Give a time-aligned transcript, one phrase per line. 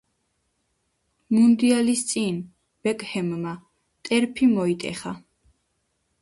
[1.35, 2.39] მუნდიალის წინ
[2.87, 3.53] ბეკჰემმა
[4.11, 5.15] ტერფი მოიტეხა.